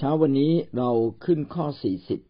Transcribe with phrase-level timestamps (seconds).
[0.00, 0.90] เช้าวันนี้เรา
[1.24, 2.20] ขึ้นข้อสี่สิบ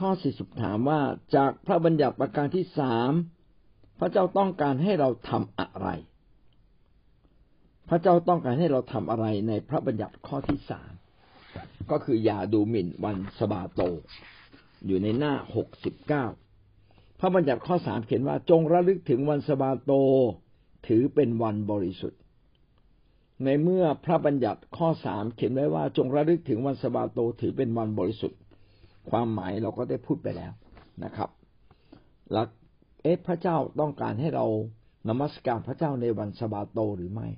[0.00, 1.00] ข้อสี่สิบถามว่า
[1.36, 3.12] จากพระบัญญัติประการที่สาม
[3.98, 5.88] พระเจ้าต้องการให้เราทำอะไร
[7.88, 10.92] พระเจ้าต้องการให้เราทำอะไรในพระบัญญัติข้อที่สาม
[11.90, 13.80] ก็คืออย่าดูหมิ่นวันสบาโต
[14.86, 16.24] อยู่ในหน้าหกสิบเก้า
[17.20, 19.92] พระบัญญัติข้อสามเขียนว่าจงระลึกถึงวันสบาโต
[20.86, 22.20] ถือเป็นวันบริสุทธิ์
[23.42, 28.38] ในเมื่อพระบัญญัติข้อสามเขียนไว้ว่าจงระลึกถึงวันสบาโตถือเป็นวันบริสุทธิ์
[29.10, 30.52] ความหมายเราก็ได้พูดไปแล้ว
[31.04, 31.30] นะครับ
[32.32, 32.48] หลัก
[33.02, 34.46] เอ๊ะพระเจ้าต้องการให้เรา
[35.08, 37.28] นมัสการพระเจ้าในวันสบาโตหรือไม่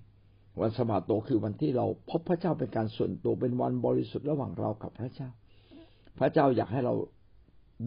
[0.60, 5.28] วันสบาโตคือวันที่เราพบพระเจ้าเป็นการส่วนตัวเป็นวันบริสุทธิ์ระหว่างเรากับพระเจ้า
[6.18, 6.94] พระเจ้าอยากให้เรา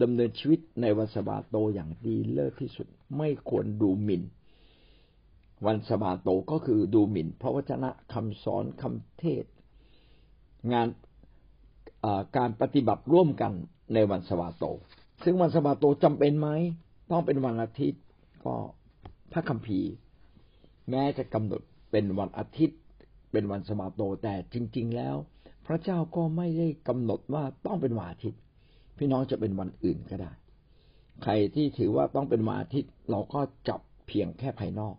[0.02, 2.86] ดำเนินชีวิตในวันสบาโตอย่างดีเลิศที่สุด
[3.18, 4.22] ไม่ควรดูหมิ่น
[5.66, 9.44] วันสบาโตก็คือดูหมิ่น พระวจนะคำสอนคำเทศ
[10.72, 10.88] งาน
[12.36, 13.52] การปฏิบัติร่วมกัน
[13.94, 14.64] ในวันสบาโต
[15.24, 16.48] ซึ่งวันสบาโตจำเป็นไหม
[17.10, 18.02] ต้องเป็นวันอาทิตย์
[18.44, 18.54] ก็
[19.32, 19.90] พระคัมภีร์
[20.90, 22.78] แม้จะกำหนดเป็นวันอาทิตย์
[23.32, 25.16] เป็นวันสบาโตแต่จริง ๆ แล้ว
[25.66, 28.40] พระเจ้าก็ไม่ได้กำหนดว่าต้องเป็นวันอาทิตย์
[28.98, 30.32] พี่น้องจะเป็นวันอื่นก็ได้
[31.22, 34.94] ใครที่ถือว่าต้องเป็นวันอาทิตย์เราก็จับเพียงแค่ภายนอก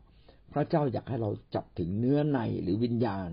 [0.54, 3.30] พระเจ้าอยากให้เราจับถึงเนื้อในหรือวิญญาณ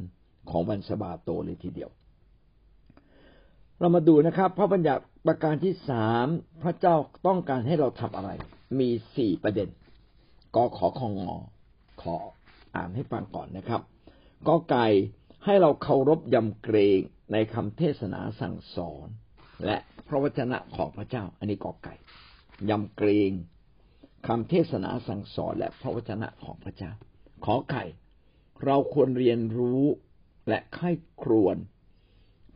[0.50, 1.90] ของวันสบาโตเลยทีเดียว
[3.78, 6.26] เรามาดูนะครับ พระบัญญัติประการที่สาม
[6.62, 6.94] พระเจ้า
[7.26, 8.30] ต้องการให้เราทำอะไร
[8.78, 9.68] มีสี่ประเด็น
[10.54, 11.36] กอขอของงอ
[12.02, 12.16] ขอ
[12.76, 13.80] อ่านให้ฟังก่อนนะครับ
[14.46, 14.86] กอไก่
[15.44, 17.00] ให้เราเคารพยำเกรง
[17.32, 19.06] ในคำเทศนาสั่งสอน
[19.64, 19.76] และ
[20.08, 21.94] พระวจนะของพระเจ้า อันนี้กอไก่
[22.70, 23.30] ยำเกรง
[24.26, 26.92] คำเทศนาสั่งสอนและพระวจนะของพระเจ้า
[27.44, 27.84] ขอไข่
[28.64, 29.84] เราควรเรียนรู้
[30.48, 30.90] และไข้
[31.22, 31.56] ครวน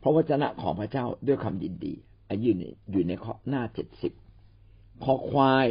[0.02, 1.94] พระวจนะของพระเจ้าด้วยคำยินดี
[2.30, 2.50] อายุ
[2.90, 4.12] อยู่ในข้อหน้าเจ็ดสิบ
[5.04, 5.66] ขอควาย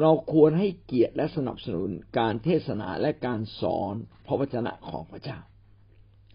[0.00, 3.94] เราควรให้เกียรติและสนับสนุนการเทศนาและการสอน
[4.26, 5.38] พระวจนะของพระเจ้า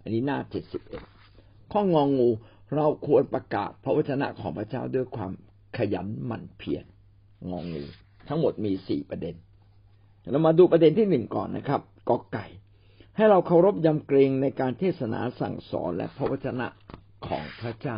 [0.02, 1.04] อันนี้หน้าเจ็ดสิบเอ็ด
[1.72, 2.30] ข้ององู
[2.76, 5.32] เราควรประกาศพระวจนะของพระเจ้าด้วยความ
[5.78, 6.84] ขยันหมั่นเพียร
[7.50, 7.84] งองู
[8.28, 9.36] ทั้งหมดมีสี่ประเด็น
[10.32, 12.46] เรามาดูประเด็นที่หนึ่งก่อนนะครับกอไก่
[13.16, 16.68] ให้เราเคารพยำเกรงในการเทศนาสั่งสอนและพระวจนะ
[17.28, 17.98] ของพระเจ้า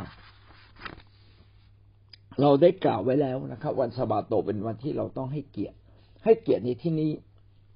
[2.42, 5.78] เราได้กล่าวไว้แล้วนะครับ วันสบาโตเป็นวันที่เราต้องให้เกียรติ
[6.24, 7.12] ให้เกียรติในที่นี้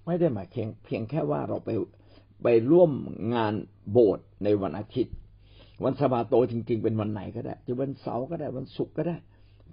[0.05, 1.69] ไม่ได้หมายเพียงเพียงแค่ว่าเราไป
[2.43, 2.91] ไปร่วม
[3.35, 3.53] งาน
[3.91, 5.13] โบสถ์ในวันอาทิตย์
[5.83, 9.17] วันสบาโตจริง ๆ เป็นวันไหนก็ได้จะวันเสาร์ก็ได้วันศุกร์ก็ได้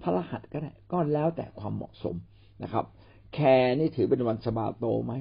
[0.03, 2.17] พระรหัสก็ได้ก็แล้วแต่ความเหมาะสม
[2.63, 2.85] นะครับ
[3.35, 5.13] care นี่ถือเป็นวันสบาโตไหม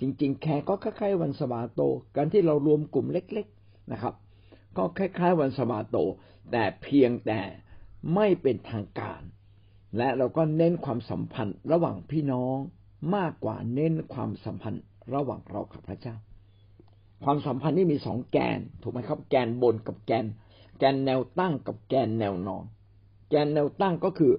[0.00, 1.80] จริง ๆ care ก็คล้ายๆวันสบาโต
[2.16, 4.14] การที่เรารวมกลุ่มเล็ก ๆนะครับ
[4.76, 5.96] ก็คล้าย ๆ วันสบาโต
[6.52, 7.40] แต่เพียงแต่
[8.14, 9.22] ไม่เป็นทางการ
[9.98, 12.56] และเราก็เน้นความสัมพันธ์ระหว่างพี่น้อง
[13.16, 14.82] มากกว่าเน้นความสัมพันธ์
[15.14, 16.16] ระหว่างเรากับพระเจ้า
[17.24, 20.26] ความสัมพันธ์นี่มีสองแกนถูกไหมครับ แกนบนกับแกน
[20.78, 22.64] แกนแนวตั้งกับแกนแนวนอน
[23.30, 24.32] แกนแนวตั้งก็คือ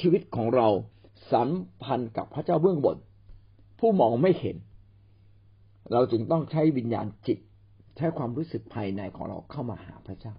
[0.00, 0.68] ชีวิตของเรา
[1.32, 1.50] สัม
[1.82, 2.96] พันธ์กับพระเจ้าเบื้องบน
[3.78, 4.56] ผู้มองไม่เห็น
[5.92, 7.38] เราจึงต้องใช้วิญญาณจิต
[7.96, 10.34] ใช้ความรู้สึกภายในของเราเข้ามาหาพระเจ้า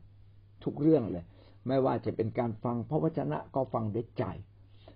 [0.64, 1.26] ทุกเรื่องเลย
[1.68, 4.24] ไม่ว่าจะเป็นการฟังพระวจนะก็ฟังด้วยใจ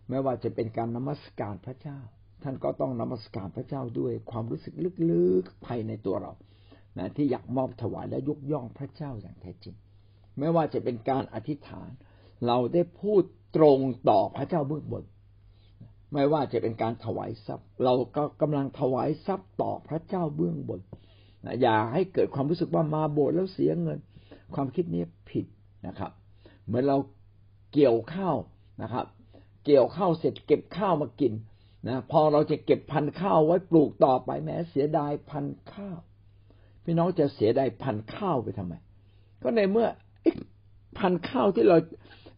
[0.09, 1.99] ไม่ว่าจะเป็นการนมัสการพระเจ้า
[2.43, 4.73] ท่านก็ต้องนมัสการพระเจ้าด้วยความรู้สึก
[5.11, 6.31] ลึกๆภายในตัวเรา
[6.97, 9.75] นะที่อยากมอบถวายและยกย่องพระเจ้าอย่างแท้จริง
[10.39, 11.89] ไม่ว่าจะเป็นการอธิษฐาน
[12.47, 13.23] เราได้พูด
[13.55, 13.79] ตรง
[14.09, 15.03] ต่อพระเจ้าเบื้องบน
[16.13, 20.79] ไม่ว่าจะเป็นการถวายทรัพย์ เราก็กำลังถวายทรัพย์ต่อพระเจ้าเบื้องบน
[21.45, 23.99] นะอย่าให้เกิดความรู้สึกว่ามาโบสถ์แล้วเสียเงิน
[24.55, 25.45] ความคิดนี้ผิด
[25.87, 26.11] นะครับ
[26.65, 26.97] เหมือนเรา
[27.73, 28.35] เกี่ยวข้าว
[28.81, 29.05] นะครับ
[29.65, 31.33] เกี่ยวข้าวเสร็จเก็บข้าวมากิน
[31.87, 35.99] นะพอเราจะเก็บพันข้าวไว้ปลูกต่อไปแม้เสียดายพันข้าว
[36.83, 38.73] พี่น้องจะเสียดายพันข้าวไปทำไม
[39.41, 39.87] ก็ในเมื่อ
[40.99, 41.77] พันข้าวที่เรา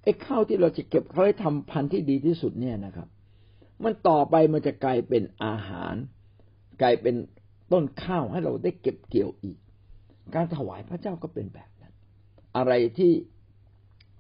[0.04, 3.08] ไอ้ข้าวที่เราจะเก็บไว้ทำพันที่ดีที่สุดเนี่ยนะครับ
[3.86, 5.96] มันต่อไปมันจะกลายเป็นอาหาร
[6.82, 7.16] กลายเป็น
[7.72, 9.58] ต้นข้าวให้เราได้เก็บเกี่ยวอีก
[10.36, 11.94] การถวายพระเจ้าก็เป็นแบบนั้น
[12.58, 13.12] อะไรที่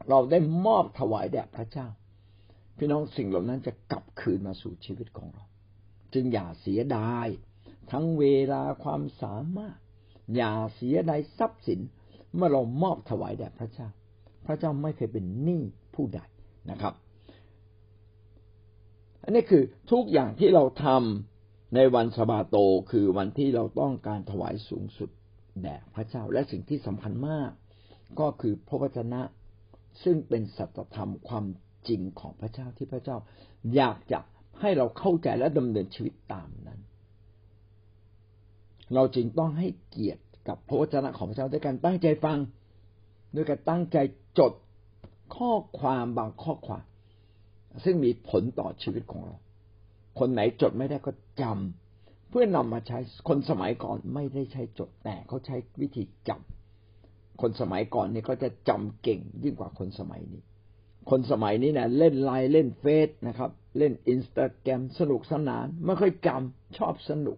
[0.09, 1.87] เราได้มอบถวายแด่พระเจ้า
[2.77, 5.43] พี่น้องสิ่งเหล่านั้นจะกลับคืนมาสู่ชีวิตของเรา
[6.13, 7.27] จึงอย่าเสียดาย
[7.91, 9.77] ทั้งเวลาความสามารถ
[10.35, 11.79] อย่าเสียดายทรัพย์สิน
[12.35, 13.87] เมื่อเรามอบถวายแด่พระเจ้า
[14.45, 15.61] พระเจ้าไม่เคยเป็นหนี้
[15.95, 16.21] ผู้ใด
[16.69, 16.93] นะครับ
[19.23, 22.57] อันนี้คือทุกอย่างที่เราทำในวันสบาโต
[22.91, 25.09] คือวันที่เราต้องการถวายสูงสุด
[25.62, 27.50] แด่พระเจ้าและสิ่งที่สำคัญมาก
[28.19, 29.21] ก็คือพระวจนะ
[30.03, 31.45] ซึ่งเป็นสัจธรรมความ
[31.88, 33.18] จริงของพระเจ้าที่พระเจ้า
[33.75, 34.19] อยากจะ
[34.59, 36.79] ให้เราเข้าใจและดำเนินชีวิตตามนั้น
[38.94, 42.38] เราจึงต้องให้เกียรติกับพระวจนะของพระเจ้าด้วยการตั้งใจฟัง
[43.35, 43.97] ด้วยการตั้งใจ
[44.39, 44.53] จด
[45.35, 46.83] ข้อความบางข้อความ
[47.83, 49.35] ซึ่งมีผลต่อชีวิตของเรา
[50.19, 52.97] คนไหนจดไม่ได้ก็จำเพื่อนำมาใช้
[53.27, 60.44] คนสมัยก่อนไม่ได้ใช้จดแต่เขาใช้วิธีจำคนสมัยก่อนนี่เขาจะจำเก่งยิ่งกว่าคนสมัยนี้
[61.09, 67.38] คนสมัยนี้นะเล่นไลน์เล่นเฟซนะครับ เล่นอินสตาแกรมสนุกสนานไม่ค่อยจำชอบสนุก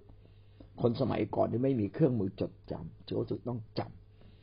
[0.82, 3.16] คนสมัยก่อนที่ไม่มีเครื่องมือจดจำจึง
[3.50, 3.82] ต้องจ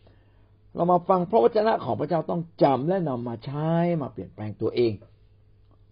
[0.06, 3.70] ำเรามาฟังพระวจนะของพระเจ้าต้องจำและนำมาใช้
[4.02, 4.92] มาเปลี่ยนแปลงตัวเอง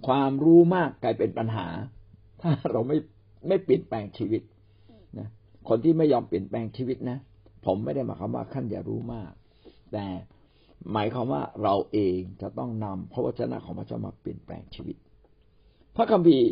[0.06, 1.67] ความรู้มากกลายเป็นปัญหา
[2.41, 2.99] ถ้าเราไม่
[3.49, 4.43] ไม่เปลี่ยนแปลงชีวิต
[5.19, 5.29] นะ
[5.69, 7.19] คนที่ไม่ยอมเปลี่ยนแปลงชีวิตนะ
[7.67, 9.33] ผมไม่ได้หมายความว่าขั้นอย่ารู้มาก
[9.93, 10.06] แต่
[10.93, 14.97] หมายความว่าเราเองจะต้องนำพระวจนะของพระเจ้ามาเปลี่ยนแปลงชีวิต
[15.97, 16.49] พระคัมภีร์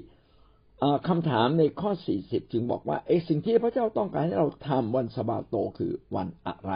[1.09, 6.73] คำถามในข้อสี่สิบจึงบอกว่าไอ้สิ่งที่พระเจ้าต้องการให้เราทำวันสบาโตคือวันอะไร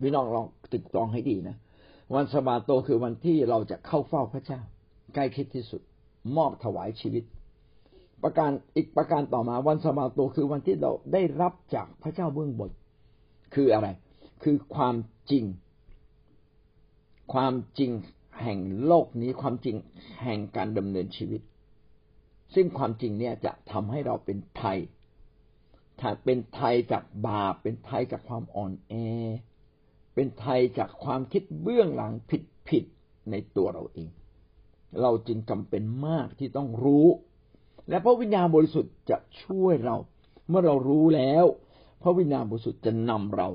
[0.00, 1.56] พี่น้องลองตึกตองให้ดีนะ
[2.14, 4.60] วันสบาโตคือวันที่เราจะเข้าเฝ้าพระเจ้า
[5.14, 5.80] ใกล้คิดที่สุด
[6.36, 7.24] มอบถวายชีวิต
[8.22, 12.70] ประการอีกประการต่อมาวันสบาโตคือวันที่เราได้รับจากพระเจ้าเบื้องบน
[13.54, 13.88] คืออะไร
[14.42, 14.94] คือความ
[15.30, 15.44] จริง
[17.32, 17.90] ความจริง
[18.42, 19.76] แห่งโลกนี้ความจริง
[20.22, 21.40] แห่งการดำเนินชีวิต
[22.54, 24.78] ซึ่งความจริงเนี่ยจะทำให้เราเป็นไทย
[26.00, 28.94] ถ้าเป็นไทยจากบาป เป็นไทยจากความอ่อนแอ
[30.14, 32.84] เป็นไทยจากความคิดเบื้องหลังผิดผิด
[33.30, 34.08] ในตัวเราเอง
[35.02, 37.06] เราจึงจำเป็นมากที่ต้องรู้
[37.88, 39.96] และพระวิญญาณบริสุทธิ์จะช่วยเรา
[40.48, 41.44] เมื่อเรารู้แล้ว
[42.02, 43.48] พระวิญญาณบริสุทธิ์จะนำเรา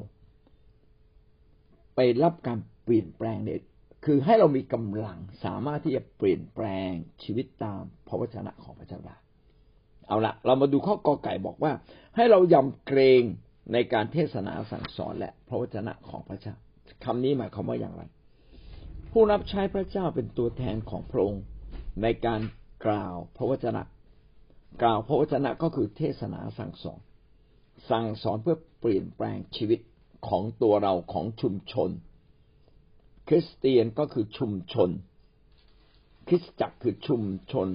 [1.95, 3.61] ไปรับการเปลี่ยนแปลงเด็ด
[4.05, 6.91] คือให้เรามีกำลังสามารถที่จะเปลี่ยนแปลง
[7.23, 9.15] ชีวิตตามพระวจนะของพระเจ้าได้
[10.07, 11.71] เอาละเรามาดูข้อกอไก่บอกว่า
[12.15, 13.23] ให้เรายำเกรง
[13.73, 16.55] ในการเทศนาสั่งสอนและพระวจนะของพระเจ้า
[17.05, 18.03] คำนี้หมายความว่าอย่างไร
[19.11, 21.43] ผู้รับใช้พระเจ้าเป็นตัวแทนของพระองค์
[22.01, 22.41] ในการ
[22.85, 23.81] กล่าวพระวจนะ
[24.81, 26.99] กล่าวพระวจนะก็คือเทศนาสั่งสอน
[27.89, 29.79] สั่งสอนเพื่อเปลี่ยนแปลงชีวิต
[30.27, 31.89] ของตัวเราของชุมชน
[33.27, 34.89] คริสเตียนก็คือชุมชน
[36.27, 37.21] คริสตจักรคือชุม
[37.51, 37.67] ชน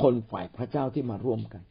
[0.00, 1.62] คนฝ่ายพระเจ้าที่มาร่วมกัน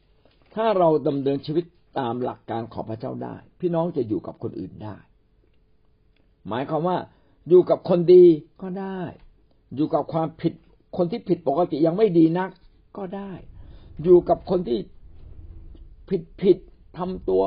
[0.54, 1.64] ถ้าเราดำเนินชีวิต
[1.98, 4.96] ตามหลักการของพระเจ้าได้ พี่น้องจะอยู่กับคนอื่นได้
[6.48, 6.96] หมายความว่า
[7.48, 8.24] อยู่กับคนดี
[8.62, 9.00] ก็ได้
[9.74, 10.52] อยู่กับความผิด
[10.96, 12.50] คนที่ผิดปกติยังไม่ดีนัก
[12.96, 13.32] ก็ได้
[14.02, 14.78] อยู่กับคนที่
[16.08, 16.58] ผิดผิด
[16.98, 17.42] ทำตัว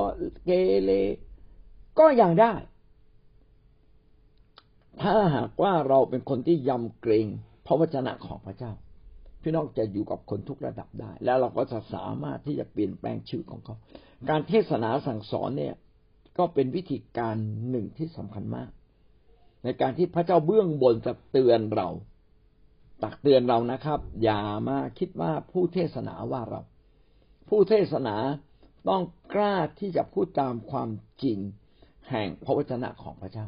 [0.45, 0.51] เก
[0.83, 0.91] เร
[1.99, 2.53] ก็ยังได้
[5.01, 7.27] ถ้าหากว่าเราเป็นคนที่ยำเกรง
[7.65, 8.71] พระวจนะของพระเจ้า
[9.41, 13.75] พี่น้องจะอยู่กับคนทุกระดับได้ แล้วเราก็จะสามารถที่จะเปลี่ยนแปลงชีวิตของเขา
[14.29, 15.75] การเทศนาสั่งสอนเนี่ย
[16.37, 17.35] ก็เป็นวิธีการ
[17.69, 18.69] หนึ่งที่สำคัญมาก
[19.65, 21.89] ในการที่พระเจ้าเบื้องบนจะเตือนเรา
[23.03, 26.61] ตักเตือนเรานะครับ อย่ามาคิดว่าผู้เทศนาว่าเรา
[27.49, 28.15] ผู้เทศนา
[28.89, 29.03] ต้อง
[29.33, 30.89] กล้าที่จะพูดตามความ
[31.23, 31.39] จริง
[32.09, 33.45] แห่งพระวจนะของพระเจ้า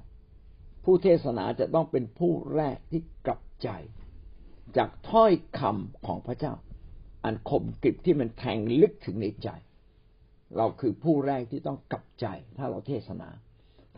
[0.83, 3.69] ผู้เทศนาจะต้องเป็นผู้แรกที่กลับใจ
[4.77, 6.53] จากถ้อยคำของพระเจ้า
[7.25, 9.50] อันคมกริบที่มันแทงลึกถึงในใจ
[10.57, 12.25] เราคือผู้แรกที่ต้องกลับใจ
[12.57, 13.29] ถ้าเราเทศนา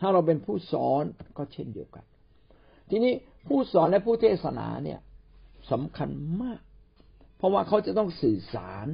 [0.00, 1.04] ถ้าเราเป็นผู้สอน
[1.38, 2.04] ก็เช่นเดียวกัน
[2.90, 3.12] ทีนี้
[3.46, 5.00] ผู้สอนและผู้เทศนาเนี่ย
[5.70, 6.10] สำคัญ
[6.42, 6.60] มาก
[7.36, 8.86] เพราะว่าเขาจะต้องสื่อสาร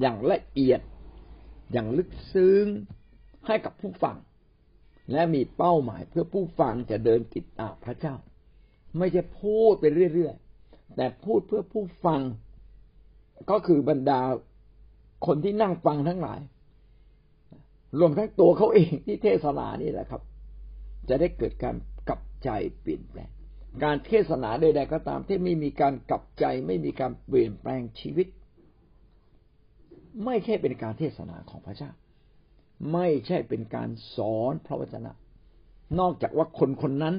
[0.00, 0.80] อย่างละเอียด
[1.72, 2.66] อย่างลึกซึ้ง
[3.46, 4.16] ให้กับผู้ฟัง
[5.12, 8.14] และมีเป้าหมายเพื่อผู้ฟังจะเดินติดตามพระเจ้า
[8.98, 9.84] ไม่ใช่พูดไป
[10.14, 12.20] เรื่อยๆแต่พูดเพื่อผู้ฟัง
[13.50, 14.20] ก็คือบรรดา
[15.26, 16.40] คนที่นั่งฟังทั้งหลาย
[17.98, 20.22] รวมทั้งตัวเขาเองที่เทศนานี่แหละครับ
[21.08, 21.76] จะได้เกิดการ
[22.44, 23.30] ใจเปลี่ยนแปลง
[23.84, 28.26] การเทศนาใดๆก็ตามที่ไม่มีการกลับใจ ไม่มีการเปลี่ยนแปลงชีวิต
[30.24, 31.90] ไม่ใช่เป็นการเทศนาของพระเจ้า
[32.92, 35.12] ไม่ใช่เป็นการสอนพระวจนะ
[35.98, 37.14] นอกจากว่าคนคนนั้น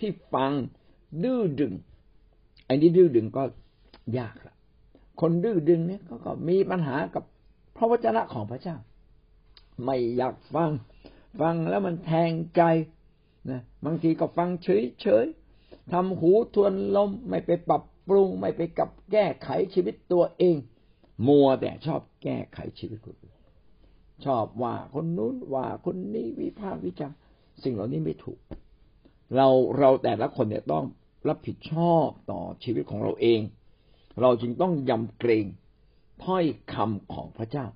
[0.00, 0.52] ที่ฟัง
[1.24, 1.74] ดื้อดึง
[2.68, 3.42] อันนี้ดื้อดึงก็
[4.18, 4.54] ยากละ
[5.20, 7.24] คนดื้อดึงเนี่ยก็มีปัญหากับ
[7.76, 8.76] พระวจนะของพระเจ้า
[9.84, 10.70] ไม่อยากฟัง
[11.40, 12.62] ฟังแล้วมันแทงใจ
[13.48, 20.56] นะบางทีก็ฟังเฉยๆทำหูทวนลมไม่ไปปรับปรุงไม่ไปกับแก้ไขชีวิตตัวเอง
[21.26, 23.36] มัวแต่ชอบแก้ไขชีวิตคนอื่น
[24.24, 27.18] ชอบว่าคนนู้นว่าคนนี้วิพากษ์วิจารณ์
[27.62, 28.38] สิ่งเหล่านี้ไม่ถูก
[29.36, 30.84] เราเราแต่ละคนเนี่ยต้อง
[31.28, 33.40] รับผิดชอบต่อชีวิตของเราเอง
[34.20, 35.46] เราจึงต้องยำเกรง
[36.24, 37.66] ถ้อยคำของพระเจ้า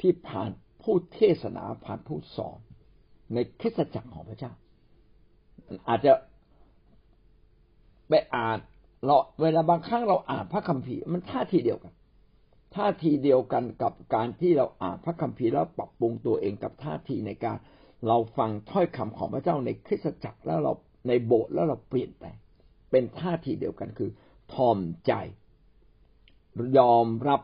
[0.00, 0.50] ที่ผ่าน
[0.82, 2.58] ผู้เทศนาผ่านผู้สอน
[3.34, 4.52] ในคริสตจักรของพระเจ้า
[5.88, 6.12] อาจจะ
[8.08, 8.58] ไปอ่าน
[9.04, 11.92] เราเวลาบางครั้งเราอ่านพระคัมภีร์มันท่าทีเดียวกัน
[12.74, 17.58] ท่าทีเดียวกันกับการที่เราอ่านพระคัมภีร์แล้วปรับปรุงตัวเองกับท่าทีในการ
[18.08, 20.72] เราฟังถ้อยคำของพระเจ้าในคริสตจักรแล้วเรา
[21.08, 22.36] ในโบสถ์แล้วเราเปลี่ยนแปลง
[22.90, 24.10] เป็นท่าทีเดียวกันคือ
[24.54, 25.12] ทอมใจ
[26.78, 27.40] ยอมรับ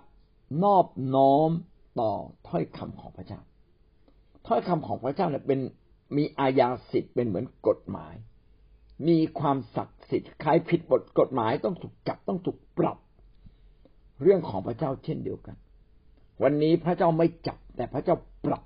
[0.64, 1.50] นอบน้อม
[2.00, 2.12] ต่อ
[2.48, 3.40] ถ้อยคำของพระเจ้า
[4.46, 5.60] ถ้อยคำของพระเจ้าเนี่ยเป็น
[6.16, 8.14] มีอาญาสิทธิ์เป็นเหมือนกฎหมาย
[9.08, 12.98] มีความศักดิ์สิทธิ์ใครผิดบทกฎหมายต้องถูกจับต้องถูกปรับ
[14.22, 15.56] เรื่องของพระเจ้าเช่นเดียวกัน
[16.42, 18.64] วันนี้พระเจ้าไม่จับ แต่พระเจ้าปรับ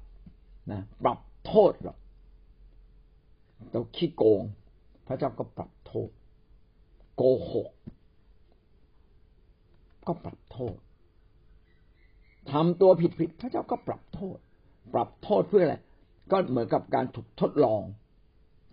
[0.72, 1.94] นะปรับโทษเรา
[3.70, 4.42] เราขี้โกง
[5.06, 6.10] พระเจ้าก็ปรับโทษ
[7.16, 7.22] โก
[7.52, 7.70] หก
[10.06, 10.76] ก็ปรับโทษ
[12.50, 14.38] ทำตัวผิดผิดพระเจ้าก็ปรับโทษ
[14.94, 15.76] ปรับโทษเพื่ออะไร
[16.30, 17.82] ก็เหมือนกับการถูกทดลอง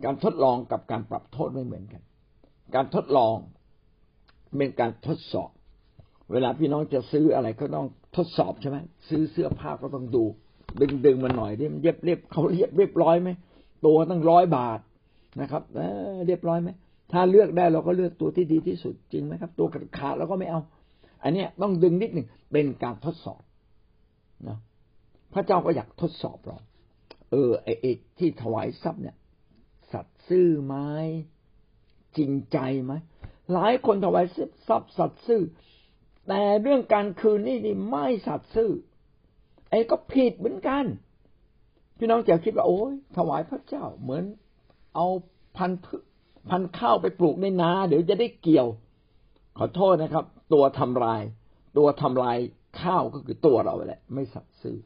[0.05, 2.01] การทดลองกับการปรับโทษไม่เหมือนกัน
[2.75, 3.35] การทดลอง
[4.57, 5.51] เป็นการทดสอบ
[6.31, 8.77] เวลาพี่น้องจะซื้ออะไรก็ต้องทดสอบใช่ไหม
[9.09, 10.23] ซื้อเสื้อผ้าก็ต้องดู
[10.81, 13.29] ดึงดึงมันหน่อยดิมันเย็บเรียบเขาเรียบเรียบร้อยไหม
[13.85, 14.79] ตัวตั้งร้อยบาท
[15.41, 16.69] นะครับเเรียบร้อยไหม
[17.11, 19.67] ถ้าเลือกได้เราก็เลือกตัวที่ดีที่สุดจริงไหมครับ ตัว
[19.97, 20.61] ขาดเราก็ไม่เอา
[21.23, 23.41] อันนี้ต้องดึงนิดหนึ่งเป็นการทดสอบ
[24.47, 24.57] นะ
[25.33, 26.57] พระเจ้าก็อยากทดสอบเรา
[27.31, 29.15] เออไอ้ที่ถวายทรัพย์เนี่ย
[29.91, 30.75] สัตย์ซื่อไหม
[32.17, 32.93] จริงใจไหม
[33.53, 34.25] หลายคนถวาย
[34.67, 35.41] ทรัพย์สัตย์ซื่อ
[36.27, 38.71] แต่เรื่องการคืนนี่นี่ไม่สัตย์ซื่อ
[39.69, 40.85] ไอ้ก็ผิดเหมือนกัน
[41.97, 44.23] พี่น้องจะคิดว่า โอ้ยถวายพระเจ้าเหมือน
[44.95, 45.07] เอา
[45.57, 45.71] พัน
[46.49, 48.67] พันข้าวไปปลูกในนา เดี๋ยวจะได้เกี่ยว
[49.57, 51.21] ขอโทษนะครับ ตัวทำลาย
[51.77, 52.37] ตัวทำลาย
[52.81, 54.77] ข้าวก็คือตัวเราแหละ ไม่สัตย์ซื่อ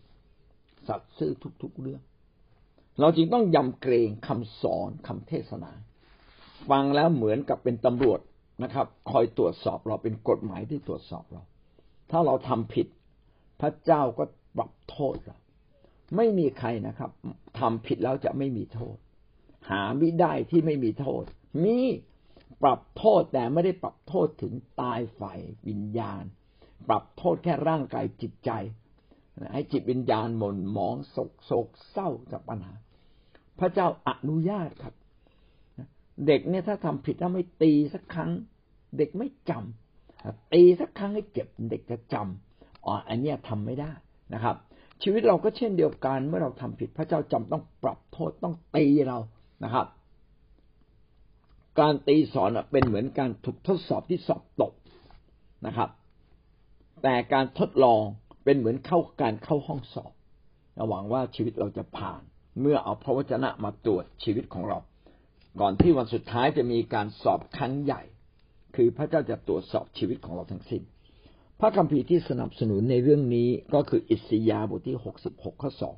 [0.87, 2.01] สัตย์ซื่อทุก ๆ เรื่อง
[2.99, 5.71] เราจรึงต้องยำเกรงคำสอนคำเทศนา
[6.69, 8.19] ฟังแล้วเหมือนกับเป็นตำรวจ
[8.63, 11.43] นะครับ คอยตรวจสอบเราเป็นกฎหมายที่ตรวจสอบเรา
[12.11, 12.87] ถ้าเราทำผิด
[13.61, 14.23] พระเจ้าก็
[14.57, 15.37] ปรับโทษเรา
[16.15, 17.11] ไม่มีใครนะครับ
[17.59, 18.97] ทำผิดแล้วจะไม่มีโทษ
[19.69, 21.23] หาไม่ได้ที่ไม่มีโทษ
[21.63, 21.77] มี
[22.63, 26.23] ปรับโทษแต่ไม่ได้ปรับโทษถึงตายฝ่ายวิญญาณ
[26.87, 28.51] ปรับโทษแค่ร่างกายจิตใจ
[29.53, 32.73] ให้จิตวิญญาณหม่นหมองโศกโศกเศร้าจากปัญหา
[33.59, 34.93] พระเจ้าอนุญาตครับ
[36.27, 38.31] เด็กเนี่ยถ้าทำผิดถ้าไม่ตีสักครั้ง
[38.97, 43.91] เด็กไม่จำตีสักครั้งให้เจ็บเด็กจะจำอ๋ออันนี้ทำไม่ได้
[44.33, 44.55] นะครับ
[45.03, 49.17] ชีวิตเราก็เช่นเดียวกันเมื่อเราทำผิดพระเจ้าจำต้องปรับโทษต้องตีเรา
[49.63, 49.87] นะครับ
[51.79, 54.73] การตีสอนเป็นเหมือนการถูกทดสอบที่สอบตก
[55.65, 55.89] นะครับ
[57.03, 58.03] แต่การทดลอง
[58.45, 60.11] เป็นเหมือนเข้าการเข้าห้องสอบ
[60.89, 62.21] หวังว่าชีวิตเราจะผ่าน
[62.61, 64.79] เมื่อเอาพระวจนะมาตรวจชีวิตของเรา
[65.59, 68.01] ก่อนที่วันสุดท้ายจะมีการสอบครั้งใหญ่
[68.75, 70.81] คือพระเจ้าจะตรวจสอบชีวิตของเราทั้งสิ้น
[71.59, 75.95] พระคัมภีร์ที่สนับสนุนในเรื่องนี้ก็คืออิสยาบทที่หกสิบหกข้อสอง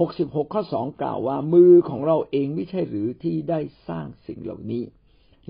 [0.00, 4.82] หกสิบหกข้อสองกล่าวว่ามือของเราเองไม่ใช่หรือที่ได้สร้างสิ่งเหล่านี้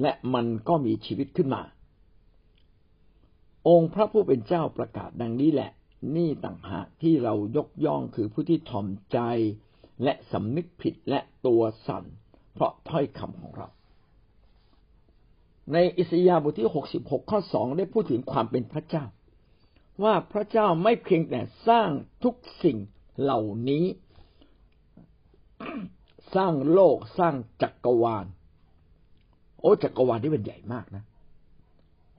[0.00, 1.62] และมันก็มีชีวิตขึ้นมา
[3.68, 5.70] องค์พระผู้เป็นเจ้าประกาศดังนี้แหละ
[6.16, 9.18] นี่ต่างหากที่เรายกย่องคือผู้ที่ถ่อมใจ
[10.04, 12.04] และสำนึกผิดและตัวสั่น
[12.52, 13.68] เพราะถ้อยคำของเรา
[15.72, 19.04] ในอิสยาห์บทที่หกสิบหกข้อสองได้พูดถึงความเป็นพระเจ้า
[20.02, 21.90] ว่าพระเจ้าไม่เพียงแต่สร้าง
[22.24, 22.78] ทุกสิ่ง
[23.20, 23.84] เหล่านี้
[26.34, 28.26] สร้างโลกสร้างจักรวาล
[29.60, 31.04] โอ้จักรวาลที่เป็นใหญ่มากนะ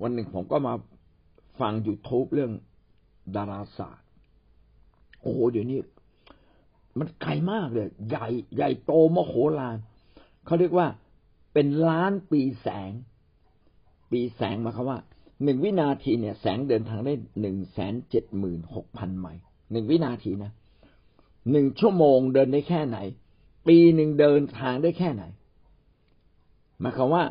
[0.01, 0.73] วันหนึ่งผมก็มา
[1.59, 2.51] ฟังยูทูบเรื่อง
[3.35, 4.07] ดาราศาสตร์
[5.21, 5.79] โอ้โหเดี๋ยวนี้
[6.99, 9.77] มันไกลมากเลย ใหญ่ ใหญ่โตมโหฬาร
[10.45, 10.87] เขาเรียกว่า
[11.53, 12.91] เป็นล้านปีแสง
[14.11, 14.99] ปีแสงมาคำว่า
[15.43, 20.51] หนึ่งวินาทีเนี่ย แสงเดินทางได้หนึ่งแสนเจ็ดหมื่นหกพันไมล์หนึ่งวินาทีนะ
[21.51, 22.97] หนึ่งชั่วโมงเดินได้แค่ไหน
[23.67, 25.23] ปีหนึ่งเดินทางได้แค่ไหน
[26.79, 27.23] หมายความว่า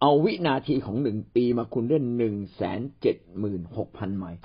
[0.00, 4.40] เอาวินาทีของหนึ่งปีมาคูณด้วยหนึ่งแสนเจ็ดหมื่นหกพันไมล์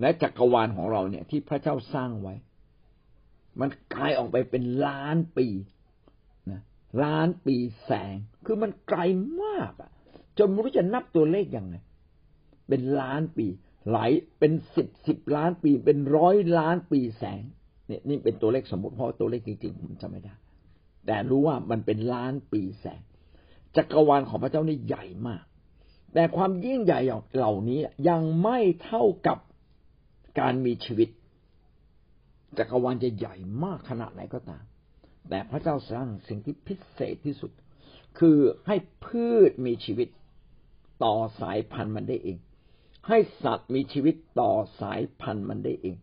[0.00, 2.34] และจักรวาลของเราเนี่ยที่พระเจ้าสร้างไว้
[3.60, 5.46] มันกลายออกไปเป็นล้านปี
[6.50, 6.60] นะ
[7.02, 8.14] ล้านปีแสง
[8.46, 9.00] คือมันไกล
[9.42, 9.90] มากอะ
[10.38, 11.76] จนไม่รู้จะนับตัวเลขยังไง
[12.68, 13.46] เป็นล้านปี
[13.92, 17.42] หลายเป็นสิบสิบล้านปี เป็นร้อยล้านปีแสง
[17.86, 20.34] เนี่ยนี่เป็นตัวเลขสมมติเพราะตัวเลขจริงๆผมจำไม่ได้
[21.06, 23.00] แต่รู้ว่ามันเป็นล้านปีแสง
[23.76, 25.44] จักรวาลของพระเจ้านี่ใหญ่มาก
[26.14, 27.00] แต่ความยิ่งใหญ่
[27.36, 29.38] เหล่านี้ยังไม่เท่ากับ
[30.40, 31.08] การมีชีวิต
[32.58, 33.34] จักรวาลจะใหญ่
[33.64, 34.64] มากขนาดไหนก็ตาม
[35.28, 37.50] แต่พระเจ้าสร้างสิ่งที่พิเศษที่สุด
[38.18, 40.08] คือให้พืชมีชีวิต
[41.04, 42.36] ต่อสายพันธุ์มันได้เอง
[43.08, 45.96] ให้สัตว์มีชีวิตต่อสายพันธุ์มันได้เอง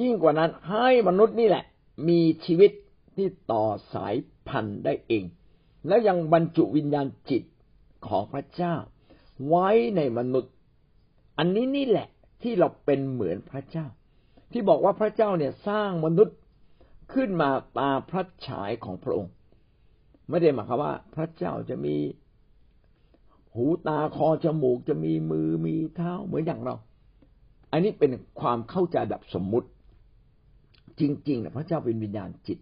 [0.00, 1.64] ยิ่งกว่านั้นให้มนุษย์นี่แหละ
[2.08, 2.70] มีชีวิต
[3.16, 3.64] ที่ต่อ
[3.94, 4.16] สาย
[4.48, 5.24] พันธุ์ได้เอง
[5.86, 7.42] แล้วยังบรรจุวิญญาณจิต
[8.06, 8.74] ของพระเจ้า
[9.48, 10.52] ไว้ในมนุษย์
[11.38, 12.08] อันนี้นี่แหละ
[12.42, 13.86] ที่เราเป็นเหมือนพระเจ้า
[14.52, 16.36] ที่บอกว่าพระเจ้าเนี่ยสร้างมนุษย์
[17.12, 19.32] ขึ้นมาตาพระฉายของพระองค์
[20.28, 21.96] ไม่ได้หมายความว่า พระเจ้าจะมี
[23.54, 26.74] หูตาคอจมูกจะมีมือมีเท้าเหมือนอย่างเรา
[27.72, 28.10] อันนี้เป็น
[28.40, 29.68] ความเข้าใจแบบสมมุติ
[31.00, 32.58] จริงๆนะพระเจ้าเป็นวิญญาณจิต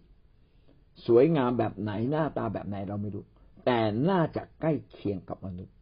[1.05, 3.23] สวยงามแบบไหนหน้าตาแบบไหนเราไม่รู้
[3.65, 5.73] แต่น่าจะใกล้เคียงกับมนุษย์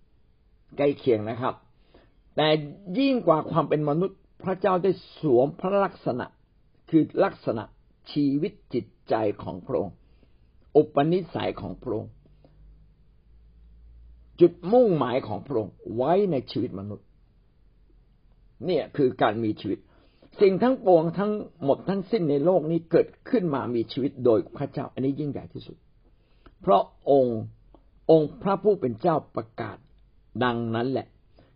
[0.77, 1.55] ใกล้เคียงนะครับ
[2.35, 2.47] แต่
[2.99, 6.25] ยิ่งกว่าความเป็นมนุษย์ พระเจ้าได้สวมพระลักษณะ
[6.89, 7.63] คือลักษณะ
[8.11, 9.95] ชีวิตจิตใจของพระองค์
[10.75, 12.11] อุปนิสัยของพระองค์
[14.39, 17.07] จุดมุ่งหมายของพระองค์ไว้ในชีวิตมนุษย์
[18.65, 19.79] เนี่ยคือการมีชีวิต
[20.39, 21.31] สิ่งทั้งปวงทั้ง
[21.63, 25.77] หมดทั้งสิ้นในโลกนี้เกิดขึ้นมามีชีวิตโดยพระเจ้า อันนี้ยิ่งใหญ่ที่สุด
[26.61, 27.39] เพราะองค์
[28.11, 29.77] องค์พระผู้เป็นเจ้าประกาศ
[30.43, 31.07] ดังนั้นแหละ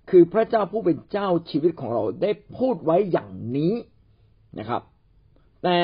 [0.10, 3.74] คือพระเจ้าผู้เป็นเจ้าชีวิตของเราได้พูดไว้อย่างนี้
[4.60, 4.82] นะครับ
[5.63, 5.77] แต่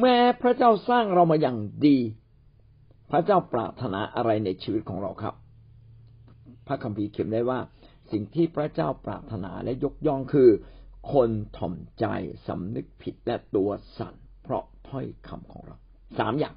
[0.00, 1.98] แม้พระเจ้าสร้างเรามาอย่างดี
[3.10, 5.34] พระเจ้าปรารถนาอะไรในชีวิตของเราครับ
[6.66, 7.58] พระคัมภีร์เขียนได้ว่า
[8.12, 10.48] สิ่งที่พระเจ้าปรารถนาและยกย่องคือ
[11.12, 12.06] คนถ่อมใจ
[12.46, 15.76] สำนึกผิดและตัวสั่นเพราะถ้อยคำของเรา
[16.18, 16.54] สามอย่าง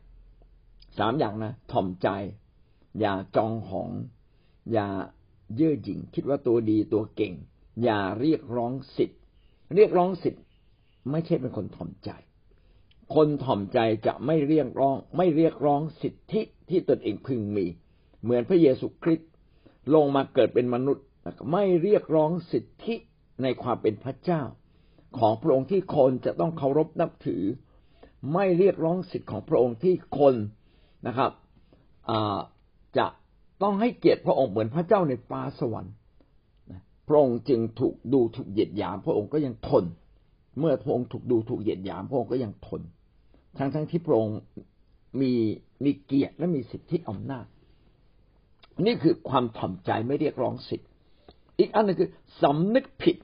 [0.98, 2.10] สามอย่างนะถ่อมใจ
[3.00, 3.90] อย่าจองหอง
[4.74, 4.88] อย่า
[5.56, 7.34] เย่อหยิ่งคิดว่าตัวดีตัวเก่ง
[7.84, 9.20] อย่าเรียกร้องสิทธิ์
[9.76, 10.44] เรียกร้องสิทธิ์
[11.12, 12.10] ไม่ใช่เป็นคนถ่อมใจ
[13.16, 17.66] คนถ่อมใจจะไม่เรียกร้อง ไม่เรียกร้องสิทธิที่ตนเองพึงมี
[18.24, 19.30] เหมือนพระเยซูคริสต์
[19.94, 21.06] ลงมาเกิดเป็นมนุษย์
[21.52, 22.96] ไม่เรียกร้องสิทธิ
[23.44, 24.42] ในความเป็นพระเจ้า
[25.20, 27.44] ของพระองค์ที่คนจะต้องเคารพนับถือ
[28.34, 30.36] ไม่เรียกร้องสิทธิของพระองค์ที่คน
[31.08, 31.32] นะครับ
[32.98, 33.08] จะ
[33.62, 35.94] ต้องให้เกียรติพระองค์เหมือนพระเจ้าในฟ้าสวรรค์
[37.08, 39.86] พระองค์จึงถูกดูถูกเหยียดหยาม พระองค์ก็ยังทน
[40.60, 42.82] เมื่อพระองค์ถูกดูถูกเหยียดหยาม พระองค์ก็ยังทน
[43.58, 44.38] ทั้งทั้งที่พระองค์
[45.22, 45.32] มี
[45.84, 47.46] มีเกียรติและมีสิทธิอำนาจ
[48.86, 50.88] นี่คือความถ่อมใจไม่เรียกร้องสิทธิ์
[51.60, 52.10] อีกอันนึงคือ
[52.42, 53.16] สำนึกผิด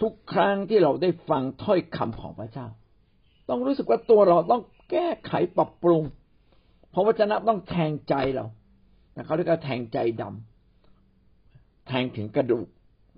[0.00, 2.66] ทุกครั้งที่เราได้ฟังถ้อยคำของพระเจ้า
[3.48, 6.02] ต้องรู้สึกว่าตัวเราต้องแก้ไขปรับปรุง
[6.90, 8.46] เพราะวจนะต้องแทงใจเรา
[9.26, 12.66] เขาเรียกว่าแทงใจดำแทงถึงกระดูก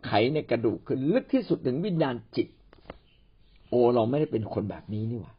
[0.07, 2.49] ไขในกระดูกคือลึกที่สุดถึงวิญญาณจิต
[3.71, 5.35] โอเราไม่ได้เป็นคนแบบนี้นี่หว่า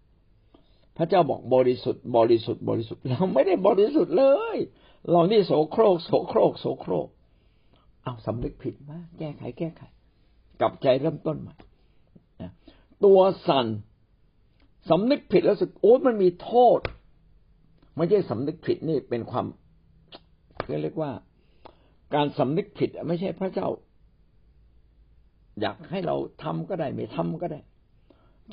[0.98, 4.26] พระเจ้าบอกบริสุทธิ์บริสุทธิ์บริสุทธิ์เราไม่ได้บริสุทธิ์เล
[4.56, 4.58] ย
[5.10, 7.08] เรานี่โสโครกโสโครกโสโครก
[8.04, 9.82] เอาสำนึกผิดมาแก้ไขแก้ไข
[10.62, 11.56] กลับใจเริ่มต้นใหม่
[13.06, 13.68] ตัวสั่น
[14.90, 16.80] สำนึกผิดแล้วสึกโอ้มันมีโทษ
[17.98, 19.46] ไม่ใช่สำนึกผิดนี่เป็นความ
[20.82, 21.12] เรียกว่า
[22.16, 23.68] การสำนึกผิดไม่ใช่พระเจ้า
[25.62, 27.60] อยากให้เราทำก็ได้ ไม่ทำก็ได้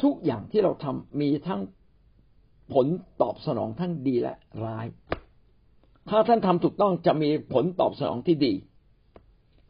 [0.02, 1.60] ทุกอย่างที่เราทำมีทั้ง
[2.72, 2.86] ผล
[3.22, 4.86] ตอบสนองทั้งดีและร้าย
[6.08, 8.52] ถ้าท่านทำถูกต้องจะมีผลตอบสนองที่ดี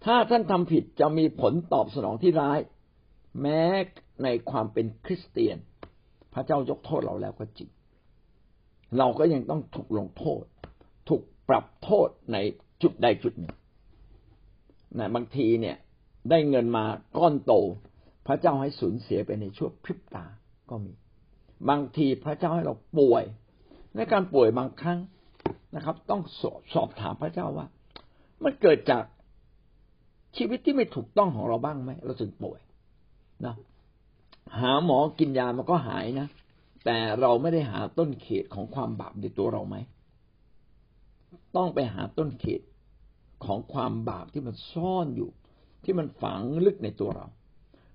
[0.04, 2.58] ถ้าท่านทำผิดจะมีผลตอบสนองที่ร้าย
[3.42, 3.62] แม้
[4.22, 5.56] ในความเป็นคริสเตียน
[6.34, 7.70] พระเจ้ายกโทษเราแล้วก็จริง
[8.98, 10.42] เราก็ยังต้องถูกลงโทษ
[11.08, 12.36] ถูกปรับโทษใน
[12.82, 13.54] จุดใดจุดหนึ่ง
[14.98, 15.76] นะบางทีเนี่ย
[16.30, 16.84] ได้เงินมา
[17.18, 17.52] ก้อนโต
[18.26, 20.26] พระเจ้าให้สูญเสียไปในช่วงพริบตา
[20.70, 20.92] ก็มี
[21.68, 23.24] บางทีพระเจ้าให้เราป่วย
[23.96, 24.98] ในการป่วยบางครั้ง
[25.74, 27.66] นะครับ ต้องสอบสอบถามพระเจ้าว่า
[28.44, 29.04] มันเกิดจาก
[30.36, 32.60] ชีวิตที่ไม่ถูกต้องของเราบ้างไหมเราถึงป่วย
[33.44, 33.54] นะ
[34.60, 36.28] หาหมอกินยามันก็หายนะ
[36.84, 39.76] แต่เราไม่ได้หาต้นเขตของความบาปในตัวเราไหม
[41.56, 42.60] ต้องไปหาต้นเขต
[43.44, 45.30] ของความบาปที่มันซ่อนอยู่
[45.84, 47.26] ที่มันฝังลึกในตัวเรา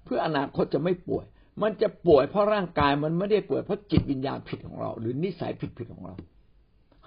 [0.03, 1.25] เพื่ออนาคตจะไม่ป่วย
[1.61, 6.15] มันจะป่วยเพราะร่างกายมันไม่ได้ป่วยเพราะจิตวิญญาณผิดของเรา หรือนิสัยผิดผิดของเรา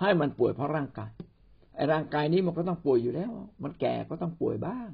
[0.01, 1.11] ให้มันป่วยเพราะร่างกาย
[1.75, 4.89] ไอ้ร่างกายนี้มันก็ต้องป่วยอยู่แล้ว มันแก่ก็ต้องป่วยบ้าง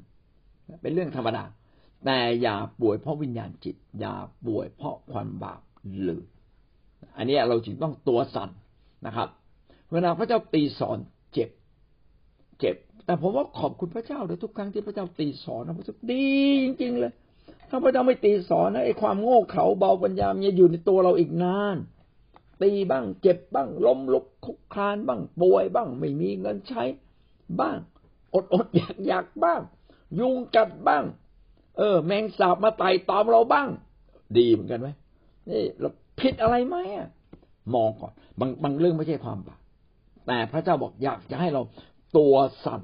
[0.82, 1.44] เป็นเรื่องธรรมดา
[2.04, 4.14] แต่อย่าป่วยเพราะวิญญาณจิต อย่า
[4.46, 5.60] ป่วยเพราะความบาป
[6.04, 6.24] เลย
[7.16, 8.50] อันนี้เราจึงต้องตัวสั่น
[9.06, 9.28] นะครับ
[9.92, 10.98] เวลาพระเจ้าตีสอน
[11.32, 11.50] เจ็บ
[12.60, 16.26] เจ็บ แต่ผมว่าขอบคุณพระเจ้าเลยทุกครั้งที่พระเจ้าตีสอนนะพระเจ้าดี
[16.64, 17.12] จริง ๆ เลย
[17.70, 21.76] ถ้าพระเจ้าไม่ตีสอนนะไอ้ความโง่เขลาเบาปัญญามันจะอยู่ในตัวเราอีกนาน
[22.62, 26.82] ตีบ้าง เจ็บบ้างล้มลุกคุกคลานบ้างป่วยบ้าง ไม่มีเงินใช้
[27.60, 27.78] บ้าง
[28.34, 29.60] อดอดอยากอยากบ้าง
[30.20, 31.04] ยุงกัดบ้าง
[31.78, 33.68] เออ แมงสาบมาไต่ตอมเราบ้าง
[34.38, 34.88] ดีเหมือนกันไหม
[35.50, 35.88] นี่เรา
[36.20, 37.08] ผิดอะไรไหมอะ
[37.74, 39.60] มองก่อน บางบางเรื่องไม่ใช่ความบาป
[40.26, 41.62] แต่พระเจ้าบอกอยากจะให้เรา
[42.16, 42.82] ตัวสั่น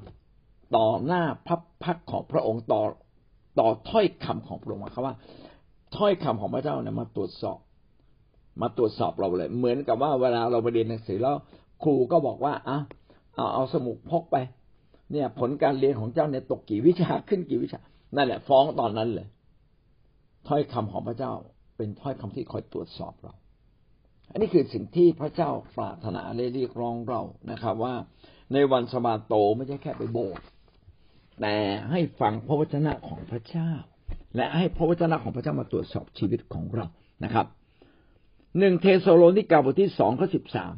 [0.75, 2.81] ต่อหน้าพระพักของพระองค์ต่อ
[3.59, 5.15] ต่อถ้อยคำของพระองค์คำว่า
[5.97, 7.59] ถ้อยคำของพระเจ้าเนี่ยมาตรวจสอบ
[8.61, 11.35] มาตรวจสอบเราเลย เหมือนกับว่าเวลาเราไปเรียนหนังสือแล้ว
[11.83, 12.77] ครูก็บอกว่าอะ
[13.35, 14.35] เอาเอาสมุดพกไป
[15.11, 17.79] เนี่ย ผลการเรียนของเจ้าเนี่ยตกกี่วิชาขึ้นกี่วิชา
[18.15, 19.27] นั่นแหละ ฟ้องตอนนั้นเลย
[20.47, 21.33] ถ้อยคำของพระเจ้า
[21.77, 23.33] เป็นถ้อยคำที่คอยตรวจสอบเรา
[24.31, 27.95] อันนี้คือสิ่งที่พระเจ้าปรารถนาเรียกร้องเรานะครับ ว่า
[28.53, 30.45] ในวันสบาโตไม่ใช่แค่ไปโบสถ์
[31.41, 31.55] แต่
[31.91, 33.71] ให้ฟังพระวจนะของพระเจ้า
[34.35, 36.85] และให้พระวจนะของพระเจ้ามาตรวจสอบชีวิตของเรา
[37.23, 37.45] นะครับ
[38.59, 40.73] หนึ่งเทสโลนิกาบทที่สองข้อสิบสาม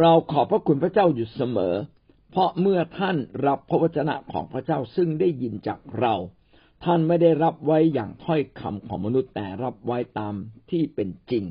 [0.00, 1.74] เราขอบพระคุณพระเจ้าอยู่เสมอ
[2.32, 3.16] เพราะเมื่อท่าน
[3.46, 6.14] รับพระวจนะของพระเจ้าซึ่งได้ยินจากเรา
[6.84, 10.34] ท่านไม่ได้รับไว้อย่างถ้อยคำของมนุษย์แต่รับไว้ตาม
[10.70, 11.44] ที่เป็นจริง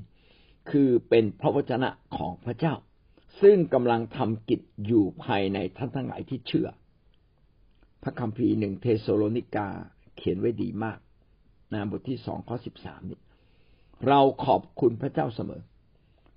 [0.71, 2.73] คือเป็นพระวจนะของพระเจ้า
[3.41, 6.69] ซึ่งกำลังทำกิจอยู่ภายในท่านทั้งหลายที่เชื่อ
[8.03, 9.67] พระคัมภีร์หนึ่งเทสโลนิกา
[10.17, 10.99] เขียนไว้ดีมาก
[11.73, 13.19] นะบทที่สองข้อสิบสามนี้
[14.07, 15.61] เราขอบคุณพระเจ้าเสมอ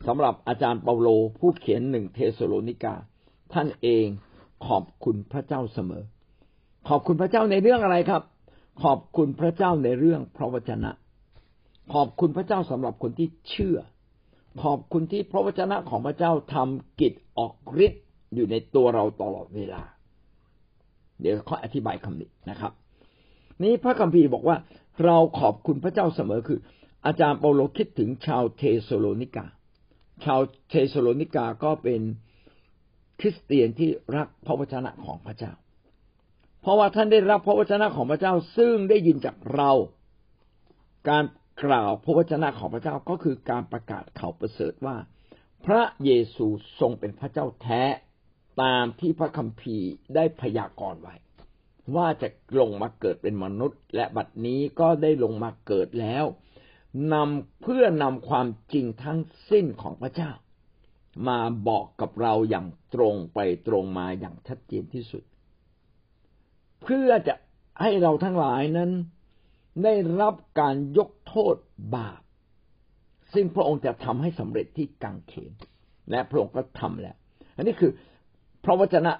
[0.07, 2.95] สำหรับอาจารย์เปาโลผู้เขียนหนึ่งเทสโลนิกา
[3.53, 4.07] ท่านเอง
[4.67, 6.03] ขอบคุณพระเจ้าเสมอ
[6.89, 8.23] ขอบคุณพระเจ้าในเรื่องอะไรครับ
[8.83, 10.91] ขอบคุณพระเจ้าในเรื่องพระวจนะ
[11.95, 13.79] ขอบคุณพระเจ้าสำหรับคนที่เชื่อ
[14.63, 18.03] ขอบคุณที่พระวจนะของพระเจ้าทำกิจออกฤทธิ์
[18.35, 19.83] อยู่ในตัวเราตลอดเวลา
[21.21, 22.73] เดี๋ยวขออธิบายคำนี้นะครับ
[23.63, 24.57] นี้พระคัมภีร์บอกว่า
[25.05, 26.59] เราขอบคุณพระเจ้าเสมอคือ
[27.07, 29.47] อาจารย์เปาโลคิดถึงชาวเทสโลนิกา
[30.25, 32.01] ชาวเทสโลนิกาก็เป็น
[33.21, 35.53] คริสเตียนที่รักพระวจนะของพระเจ้า
[36.61, 39.71] เพราะว่าท่านได้รับพระวจนะของพระเจ้าซึ่งได้ยินจากเรา
[41.09, 41.25] การ
[41.65, 44.97] กล่าวพระวจนะของพระเจ้าก็คือการประกาศข่าวประเสริฐว่า
[45.67, 46.47] พระเยซู
[46.81, 47.83] ทรงเป็นพระเจ้าแท้
[48.63, 51.15] ตามที่พระคัมภีร์ได้พยากรณ์ไว้
[51.97, 52.29] ว่าจะ
[52.61, 56.25] ลงมาเกิดเป็นมนุษย์ และบัดนี้ก็ได้ลงมาเกิดแล้ว
[57.13, 60.31] นำเพื่อนำความจริงทั้งสิ้นของพระเจ้า
[61.29, 65.23] มาบอกกับเราอย่างตรงไปตรงมาอย่างชัดเจนที่สุด
[66.83, 67.35] เพื่อจะ
[67.81, 68.91] ให้เราทั้งหลายนั้น
[69.85, 71.57] ได้รับการยกโทษ
[71.95, 72.21] บาป
[73.35, 75.53] ซึ่งพระองค์จะทำให้สำเร็จที่กังเขน
[76.11, 77.17] และพระองค์ก็ทำแล้ว
[77.57, 77.93] อันนี้คือ
[78.65, 79.13] พระวจนะ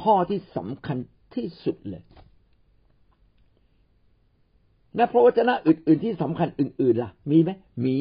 [0.00, 0.98] ข้อที่สำคัญ
[1.34, 2.02] ที่สุดเลย
[4.96, 7.50] และพระวจนะอื่น ๆ ที่สำคัญอื่น ๆ ล่ะ มีไหม
[7.84, 7.98] มี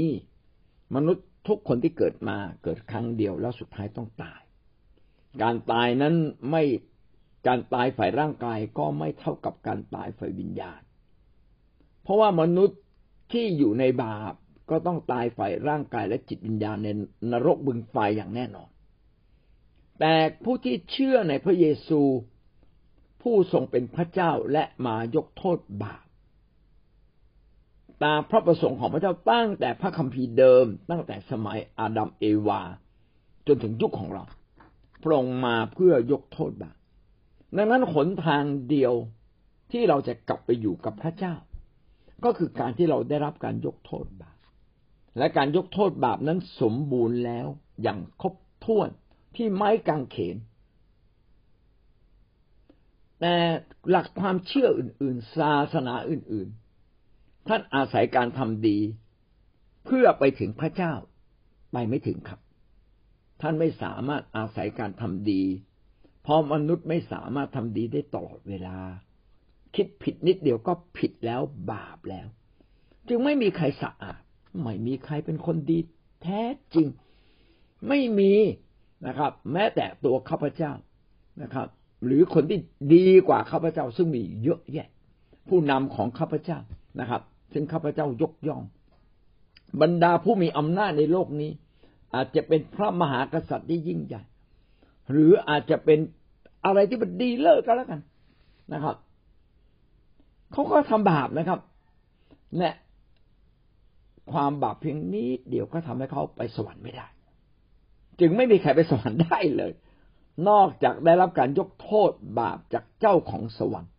[0.95, 4.41] มนุษย์ ทุกคนที่เกิดมาเกิดครั้งเดียวแล้วสุดท้ายต้องตาย
[5.41, 6.15] การตายนั้น
[6.49, 6.63] ไม่
[7.47, 10.81] การตายฝ่ายร่างกายก็ไม่เท่ากับการตายฝ่ายวิญญาณ
[12.03, 12.79] เพราะว่ามนุษย์
[13.31, 14.33] ที่อยู่ในบาป
[14.69, 16.87] ก็ต้องตายฝ่ายร่างกายและจิตวิญญาณใน
[17.31, 18.69] นรกบึงไฟอย่างแน่นอน
[19.99, 22.01] แต่ผู้ที่เชื่อในพระเยซู
[23.21, 26.06] ผู้ทรงเป็นพระเจ้าและมายกโทษบาป
[28.03, 32.61] ตามพระประสงค์ของพระเจ้าตั้งแต่พระคัมภีร์เดิม ตั้งแต่สมัยอาดัมเอวา
[33.47, 34.23] จนถึงยุคของเรา
[35.03, 36.77] พระองค์มาเพื่อยกโทษบาป
[37.57, 38.93] ดังนั้นหนทางเดียว
[39.71, 41.35] ที่เราจะกลับไปอยู่กับพระเจ้า
[42.23, 44.37] ก็คือการที่เราได้รับการยกโทษบาป
[45.17, 47.47] และการยกโทษบาปนั้นสมบูรณ์แล้ว
[47.81, 48.89] อย่างครบถ้วน
[49.35, 50.37] ที่ไม้กางเขน
[53.19, 53.35] แต่
[53.89, 56.66] หลักความเชื่ออื่น ๆ ศาสนาอื่น ๆ
[57.49, 58.77] ท่านอาศัยการทำดี
[59.85, 60.93] เพื่อไปถึงพระเจ้า
[61.71, 62.39] ไปไม่ถึงครับ
[63.41, 65.43] ท่านไม่สามารถอาศัยการทำดี
[66.23, 68.77] เพราะมนุษย์ไม่สามารถทำดีได้ตลอดเวลา
[69.75, 72.27] คิดผิดนิดเดียวก็ผิดแล้วบาปแล้ว
[73.07, 74.21] จึงไม่มีใครสะอาด
[74.61, 75.79] ไม่มีใครเป็นคนดี
[76.23, 76.41] แท้
[76.75, 76.87] จริง
[77.87, 78.33] ไม่มี
[79.07, 80.71] นะครับ แม้แต่ตัวข้าพเจ้า
[81.41, 81.67] นะครับ
[82.05, 82.59] หรือคนที่
[82.93, 84.87] ดีกว่าข้าพเจ้าซึ่งมีเยอะแยะ
[85.47, 86.59] ผู้นำของข้าพเจ้า
[86.99, 87.21] นะครับ
[87.53, 88.61] ซึ่งข้าพเจ้ายกย่อง
[89.81, 91.51] บรรดาผู้มีอำนาจในโลกนี้
[92.15, 94.23] อาจจะเป็นพระมหากษัตริย์ที่ยิ่งใหญ่
[95.11, 95.99] หรืออาจจะเป็น
[96.65, 98.01] อะไรที่มันดีเลิศก็แล้วกัน
[98.73, 98.95] นะครับ
[100.51, 101.59] เขาก็ทำบาปนะครับ
[102.57, 102.71] และ
[104.31, 107.07] ความบาปเพียงนิดเดี๋ยวก็ทำให้เขาไปสวรรค์ไม่ได้
[108.19, 109.71] จึงไม่มีใครไปสวรรค์ได้เลย
[110.49, 113.91] นอกจากได้รับการยกโทษบาปจากเจ้าของสวรรค์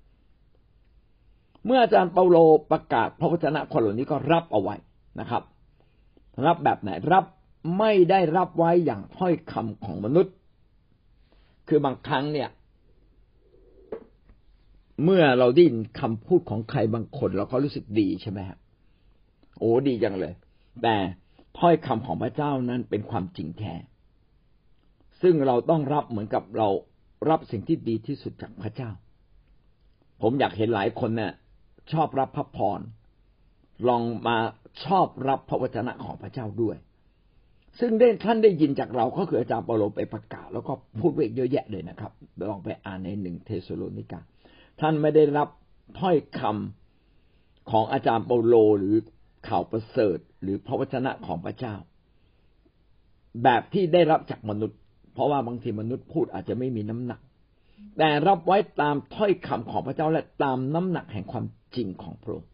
[1.67, 2.37] เมื่ออาจารย์เปาโล
[2.71, 4.75] ประกาศพระวจนะคนเหล่านี้ก็รับเอาไว้
[5.21, 5.43] นะครับ
[6.47, 7.25] รับแบบไหนรับ
[7.79, 10.35] ไม่ได้รับไว้อย่างถ้อยคำของมนุษย์
[11.69, 12.49] คือบางครั้งเนี่ย
[15.05, 18.59] เมื่อเราได้ยินคำพูดของใครบางคน เราก็รู้สึกดีใช่ไหมครับ
[19.59, 20.35] โอ้ดีจังเลย
[20.83, 20.97] แต่
[21.59, 23.75] ถ้อยคำของพระเจ้านั้นเป็นความจริงแท้
[25.23, 26.69] ซึ่งเราต้องรับเหมือนกับเรา
[27.29, 28.91] รับสิ่งที่ดีที่สุดจากพระเจ้า
[30.23, 31.33] ผมอยากเห็นหลายคนเนี่ย
[31.93, 32.81] ชอบรับพระพร
[33.89, 34.37] ลองมา
[34.85, 36.77] ชอบรับพระวจนะของพระเจ้าด้วย
[37.81, 42.13] ซึ่งได้ท่านได้ยินจากเราก็คืออาจารย์เปาโลไปประกาศ แล้วก็พูดไว้เยอะแยะเลยนะครับ
[42.51, 44.21] ลองไปอ่านในหนึ่งเทสโลนิกา
[44.81, 45.49] ท่านไม่ได้รับ
[46.01, 48.95] ถ้อยคำของอาจารย์เปาโลหรือ
[49.49, 51.75] ข่าวประเสริฐ หรือพระวจนะของพระเจ้า
[53.43, 54.79] แบบที่ได้รับจากมนุษย์
[55.15, 57.21] เพราะว่าบางทีมนุษย์พูดอาจจะไม่มีน้ำหนัก
[57.99, 61.45] แต่รับไว้ตามถ้อยคำของพระเจ้าและตามน้ำหนักแห่งความ
[61.77, 62.51] จริงของพระองค์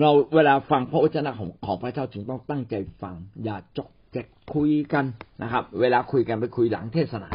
[0.00, 5.04] เราเวลาฟังพระวจนะของของพระเจ้าจึงต้องตั้งใจฟัง อย่าจกแจกคุยกัน
[5.42, 7.30] นะครับ เวลาคุยกันไปคุยหลังเทศนา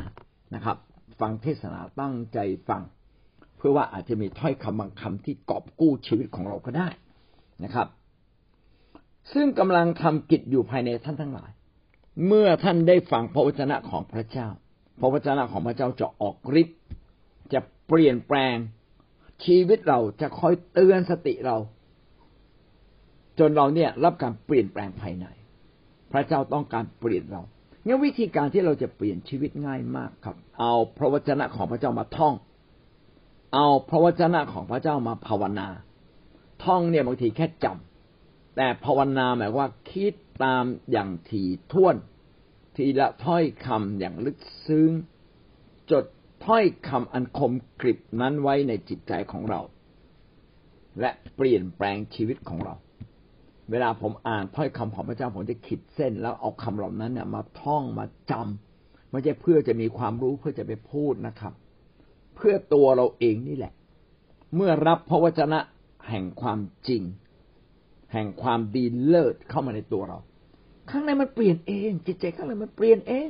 [0.56, 0.78] นะครับ
[1.20, 2.82] ฟังเทศนาตั้งใจฟัง
[3.58, 6.88] เพื่อว่าอาจจะมีถ้อยคำบางคำที่กอบกู้ชีวิตของเราก็ได้
[7.64, 7.88] นะครับ
[9.34, 11.52] ซึ่งกำลังทำกิจอยู่ภายในท่านทั้งหลาย
[12.28, 14.48] เมื่อท่านได้ฟังพระวจนะของพระเจ้า
[15.00, 16.80] พระวจนะของพระเจ้าจะออกฤทธิ์
[17.54, 18.56] จะเปลี่ยนแปลง
[19.46, 21.58] ชีวิตเราจะคอยเตือนสติเรา
[23.40, 25.26] จนเราเนี่ยรับการเปลี่ยนแปลงภายใน
[26.12, 27.42] พระเจ้าต้องการเปลี่ยนเรา
[27.86, 32.34] งั้นวิธีการที่เราจะเปลี่ยนชีวิตง่ายมากครับ เอาพระวจนะของพระเจ้ามาท่อง
[33.56, 35.68] เอาพระวจนะของพระเจ้ามาภาวนา
[36.64, 40.14] ท่องเนี่ยบางทีแค่จำแต่ภาวนาหมายว่าคิด
[40.44, 41.96] ตามอย่างถี่ถ้วน
[42.76, 44.92] ทีละถ้อยคำอย่างลึกซึ้ง
[45.92, 46.06] จด
[46.46, 49.62] ถ้อยคำอันคมกริบนั้นไว้ในจิตใจของเรา
[51.00, 52.76] และเปลี่ยนแปลงชีวิตของเรา
[53.72, 61.54] เวลาผมอ่านถ้อยคำของพระเจ้าผมจะขีดเส้น แล้วเอาคำเหล่านั้นเนี่ยมาท่องมาจำไม่ใช่เพื่อจะมีความรู้เพื่อจะไปพูดนะครับ
[62.36, 63.74] เพื่อตัวเราเองนี่แหละ
[64.56, 65.60] เมื่อรับพระวจนะ
[66.10, 67.02] แห่งความจริง
[68.14, 70.18] แห่งความดีเลิศเข้ามาในตัวเรา
[70.90, 73.30] ข้างในมันเปลี่ยนเอง จิตใจข้างในมันเปลี่ยนเอง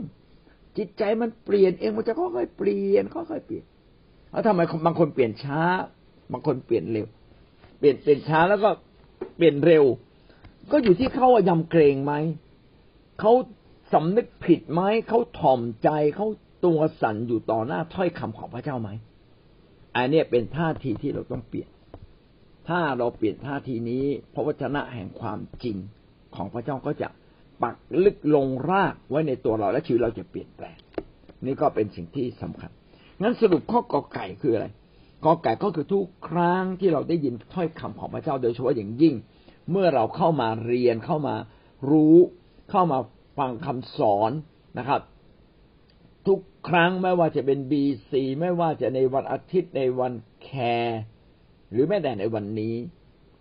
[0.78, 3.66] จิตใจมันเปลี่ยนเองมันจะค่อยๆเปลี่ยนค่อยๆเปลี่ยน
[4.32, 5.62] แล้วทำไมบางคนเปลี่ยนช้า
[6.32, 7.08] บางคนเปลี่ยนเร็ว
[7.78, 8.70] เปลี่ยนเปลี่ยนช้าแล้วก็
[9.38, 9.84] เปลี่ยนเร็ว
[10.72, 12.14] ก็อยู่ที่เขายำเกรงไหม
[13.20, 13.32] เขา
[13.94, 16.28] สำนึกผิดไหมเขาถ่อมใจเขา
[16.66, 18.90] ตัวสั่นอยู่ต่อหน้าถ้อยคำของพระเจ้าไหม
[19.96, 21.70] อันนี้เป็นท่าทีที่เราต้องเปลี่ยน
[22.68, 25.78] ถ้าเราเปลี่ยนท่าทีนี้ พระวจนะแห่งความจริง
[26.36, 27.08] ของพระเจ้าก็จะ
[27.64, 30.78] ปักลึกลงรากไว้ในตัวเราและชีวิตเราจะเปลี่ยนแปลง
[31.46, 32.72] นี่ก็เป็นสิ่งที่สำคัญ
[33.22, 34.68] งั้นสรุปข้อกอไก่คืออะไร
[35.26, 39.16] กอไก่ก็คือทุกครั้งที่เราได้ยินถ้อยคำของพระเจ้าโดยเฉพาะอย่างยิ่ง
[39.72, 41.36] เมื่อเราเข้ามาเรียนเข้ามา
[41.92, 42.18] รู้
[42.72, 43.00] เข้ามา
[43.38, 44.32] ฟังคำสอน
[44.78, 45.02] นะครับ
[46.28, 50.50] ทุกครั้งไม่ว่าจะเป็นบีซีไม่ว่าจะในวันอาทิตย์ในวันแค
[50.82, 51.02] ร์
[51.72, 52.74] หรือแม้แต่ในวันนี้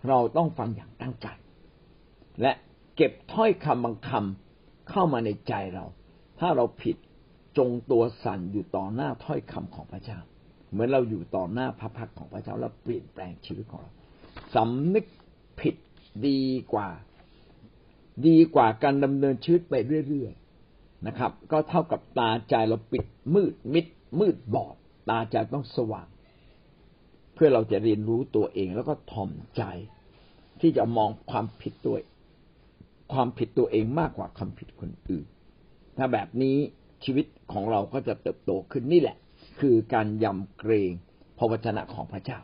[0.07, 1.27] เราต้องฟังอย่างตั้งใจ
[2.41, 2.51] และ
[2.95, 5.85] เก็บถ้อยคำบางคำเข้ามาในใจเรา
[6.39, 6.95] ถ้าเราผิด
[7.57, 10.19] จงตัวสั่นอยู่ต่อหน้าถ้อยคำของพระเจ้า
[10.71, 13.91] เหมือนเราอยู่ต่อหน้าพระพักของพระเจ้าแล้วเปลี่ยนแปลงชีวิตของเรา
[14.55, 15.05] สำนึก
[15.59, 15.75] ผิด
[16.27, 16.41] ดี
[16.73, 16.89] กว่า
[18.27, 19.75] ดีกว่าการดำเนินชีวิตไป
[20.07, 23.85] เรื่อยๆนะครับ ก็เท่ากับตาใจเราปิดมืดมิด
[24.19, 24.75] มืดบอด
[25.09, 26.07] ตาใจต้องสว่าง
[27.43, 29.63] พื่อเราจะเรียนรู้ตัวเองแล้วก็ถ่อมใจ
[30.61, 31.95] ที่จะมองความผิดตัว
[33.13, 35.25] ความผิดตัวเองมากกว่าความผิดคนอื่น
[35.97, 36.57] ถ้าแบบนี้
[37.03, 39.17] ชีวิตของเราก็จะเติบโตขึ้นนี่แหละ
[39.59, 40.91] คือการยำเกรง
[41.37, 42.39] พระวจนะของพระเจ้า